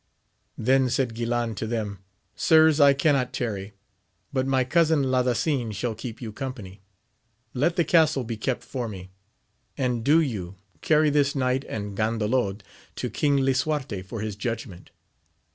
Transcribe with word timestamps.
Then 0.57 0.89
said 0.89 1.13
Guilan 1.13 1.53
to 1.57 1.67
them, 1.67 1.99
sirs,! 2.35 2.81
cannot 2.97 3.33
tarry, 3.33 3.73
but 4.33 4.47
my 4.47 4.63
cousin 4.63 5.11
Ladasin 5.11 5.71
shall 5.75 5.93
keep 5.93 6.19
you 6.23 6.31
company; 6.33 6.81
let 7.53 7.75
the 7.75 7.83
castle 7.85 8.23
be 8.23 8.35
kept 8.35 8.63
for 8.63 8.87
me, 8.87 9.11
and 9.77 10.03
do 10.03 10.19
you 10.19 10.55
carry 10.81 11.11
this 11.11 11.35
knight 11.35 11.65
and 11.65 11.95
Gandalod 11.95 12.61
to 12.95 13.11
King 13.11 13.45
Lisuarte 13.45 14.01
for 14.01 14.21
his 14.21 14.35
judgment. 14.35 14.89